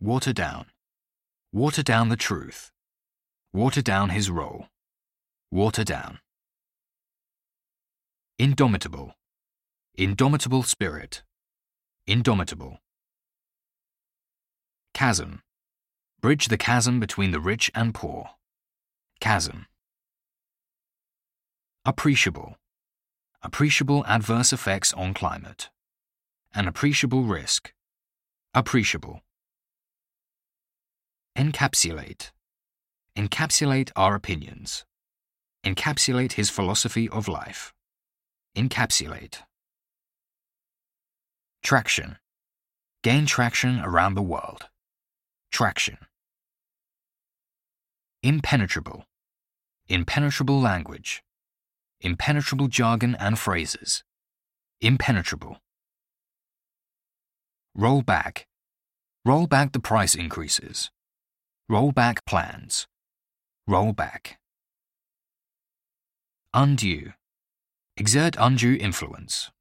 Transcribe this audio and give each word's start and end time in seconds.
water 0.00 0.32
down. 0.32 0.66
Water 1.52 1.82
down 1.82 2.08
the 2.08 2.16
truth. 2.16 2.72
Water 3.52 3.82
down 3.82 4.08
his 4.10 4.30
role. 4.30 4.68
Water 5.50 5.84
down. 5.84 6.20
Indomitable. 8.38 9.14
Indomitable 9.96 10.62
spirit. 10.62 11.22
Indomitable. 12.06 12.78
Chasm. 14.94 15.42
Bridge 16.22 16.48
the 16.48 16.56
chasm 16.56 16.98
between 16.98 17.32
the 17.32 17.40
rich 17.40 17.70
and 17.74 17.94
poor. 17.94 18.30
Chasm. 19.20 19.66
Appreciable. 21.84 22.56
Appreciable 23.42 24.04
adverse 24.06 24.52
effects 24.52 24.94
on 24.94 25.12
climate. 25.12 25.68
An 26.54 26.66
appreciable 26.66 27.24
risk. 27.24 27.72
Appreciable. 28.54 29.22
Encapsulate. 31.40 32.32
Encapsulate 33.16 33.90
our 33.96 34.14
opinions. 34.14 34.84
Encapsulate 35.64 36.32
his 36.32 36.50
philosophy 36.50 37.08
of 37.08 37.28
life. 37.28 37.72
Encapsulate. 38.54 39.38
Traction. 41.62 42.18
Gain 43.02 43.24
traction 43.24 43.80
around 43.80 44.16
the 44.16 44.22
world. 44.22 44.68
Traction. 45.50 45.96
Impenetrable. 48.22 49.06
Impenetrable 49.88 50.60
language. 50.60 51.22
Impenetrable 52.02 52.68
jargon 52.68 53.14
and 53.14 53.38
phrases. 53.38 54.04
Impenetrable. 54.82 55.56
Roll 57.74 58.02
back. 58.02 58.46
Roll 59.24 59.46
back 59.46 59.72
the 59.72 59.80
price 59.80 60.14
increases. 60.14 60.90
Roll 61.70 61.92
back 61.92 62.24
plans. 62.26 62.88
Roll 63.68 63.92
back. 63.92 64.40
Undue. 66.52 67.12
Exert 67.96 68.34
undue 68.40 68.76
influence. 68.80 69.52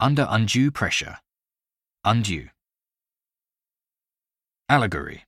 Under 0.00 0.26
undue 0.30 0.70
pressure. 0.70 1.18
Undue. 2.06 2.48
Allegory. 4.70 5.26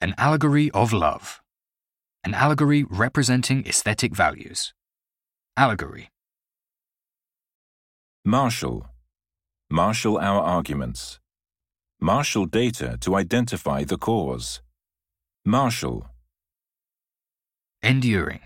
An 0.00 0.14
allegory 0.16 0.70
of 0.70 0.94
love. 0.94 1.42
An 2.24 2.32
allegory 2.32 2.84
representing 2.84 3.66
aesthetic 3.66 4.16
values. 4.16 4.72
Allegory. 5.58 6.08
Marshal. 8.24 8.86
Marshal 9.68 10.16
our 10.16 10.40
arguments. 10.40 11.20
Marshal 12.00 12.46
data 12.46 12.96
to 13.02 13.14
identify 13.14 13.84
the 13.84 13.98
cause. 13.98 14.62
Marshal. 15.48 16.06
Enduring. 17.82 18.40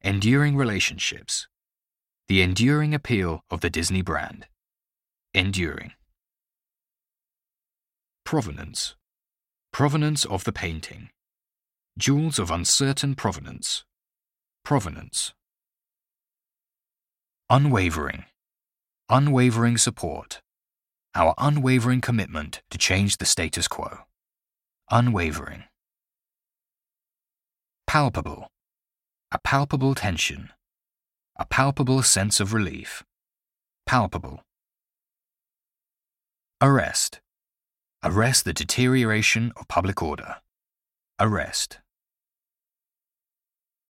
Enduring 0.00 0.54
relationships. 0.54 1.48
The 2.28 2.40
enduring 2.40 2.94
appeal 2.94 3.40
of 3.50 3.62
the 3.62 3.68
Disney 3.68 4.00
brand. 4.00 4.46
Enduring. 5.34 5.90
Provenance. 8.24 8.94
Provenance 9.72 10.24
of 10.24 10.44
the 10.44 10.52
painting. 10.52 11.10
Jewels 11.98 12.38
of 12.38 12.48
uncertain 12.48 13.16
provenance. 13.16 13.84
Provenance. 14.64 15.34
Unwavering. 17.50 18.24
Unwavering 19.08 19.78
support. 19.78 20.42
Our 21.16 21.34
unwavering 21.38 22.00
commitment 22.00 22.62
to 22.70 22.78
change 22.78 23.16
the 23.16 23.26
status 23.26 23.66
quo. 23.66 24.04
Unwavering. 24.92 25.64
Palpable. 27.94 28.48
A 29.30 29.38
palpable 29.38 29.94
tension. 29.94 30.50
A 31.36 31.46
palpable 31.46 32.02
sense 32.02 32.40
of 32.40 32.52
relief. 32.52 33.04
Palpable. 33.86 34.42
Arrest. 36.60 37.20
Arrest 38.02 38.44
the 38.44 38.52
deterioration 38.52 39.52
of 39.56 39.68
public 39.68 40.02
order. 40.02 40.38
Arrest. 41.20 41.78